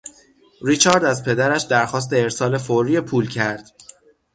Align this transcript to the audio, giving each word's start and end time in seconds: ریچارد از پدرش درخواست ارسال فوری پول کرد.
ریچارد 0.61 1.03
از 1.05 1.23
پدرش 1.23 1.61
درخواست 1.61 2.13
ارسال 2.13 2.57
فوری 2.57 3.01
پول 3.01 3.27
کرد. 3.29 3.69